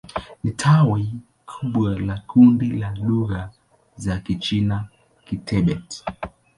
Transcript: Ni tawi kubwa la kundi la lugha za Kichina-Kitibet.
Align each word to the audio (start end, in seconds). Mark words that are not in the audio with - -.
Ni 0.43 0.51
tawi 0.51 1.11
kubwa 1.45 1.99
la 1.99 2.17
kundi 2.27 2.67
la 2.69 2.93
lugha 2.95 3.49
za 3.95 4.17
Kichina-Kitibet. 4.17 6.03